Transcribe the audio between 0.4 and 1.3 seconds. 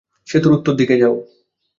উত্তর দিকে যাও।